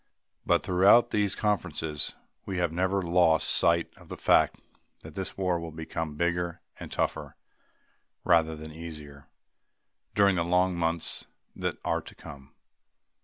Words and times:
But 0.47 0.63
throughout 0.63 1.11
these 1.11 1.35
conferences 1.35 2.15
we 2.43 2.57
have 2.57 2.71
never 2.71 3.03
lost 3.03 3.47
sight 3.47 3.93
of 3.97 4.07
the 4.09 4.17
fact 4.17 4.59
that 5.01 5.13
this 5.13 5.37
war 5.37 5.59
will 5.59 5.69
become 5.69 6.15
bigger 6.15 6.59
and 6.79 6.91
tougher, 6.91 7.35
rather 8.23 8.55
than 8.55 8.71
easier, 8.71 9.27
during 10.15 10.37
the 10.37 10.43
long 10.43 10.75
months 10.75 11.27
that 11.55 11.77
are 11.85 12.01
to 12.01 12.15
come. 12.15 12.51